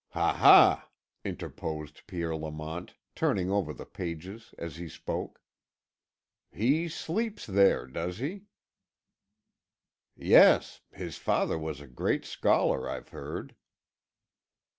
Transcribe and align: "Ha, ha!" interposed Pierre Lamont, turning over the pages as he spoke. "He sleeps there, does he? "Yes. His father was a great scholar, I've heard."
"Ha, 0.13 0.33
ha!" 0.33 0.89
interposed 1.23 2.07
Pierre 2.07 2.35
Lamont, 2.35 2.95
turning 3.13 3.51
over 3.51 3.71
the 3.71 3.85
pages 3.85 4.55
as 4.57 4.77
he 4.77 4.89
spoke. 4.89 5.39
"He 6.51 6.89
sleeps 6.89 7.45
there, 7.45 7.85
does 7.85 8.17
he? 8.17 8.45
"Yes. 10.15 10.81
His 10.91 11.17
father 11.19 11.59
was 11.59 11.81
a 11.81 11.87
great 11.87 12.25
scholar, 12.25 12.89
I've 12.89 13.09
heard." 13.09 13.53